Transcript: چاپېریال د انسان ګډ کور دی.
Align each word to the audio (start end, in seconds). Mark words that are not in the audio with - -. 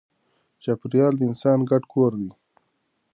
چاپېریال 0.63 1.13
د 1.17 1.21
انسان 1.29 1.59
ګډ 1.69 1.83
کور 1.93 2.11
دی. 2.19 2.29